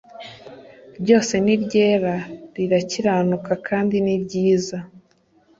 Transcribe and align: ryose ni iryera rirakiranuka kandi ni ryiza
ryose 1.01 1.33
ni 1.43 1.51
iryera 1.55 2.15
rirakiranuka 2.55 3.53
kandi 3.67 3.95
ni 4.05 4.15
ryiza 4.23 4.77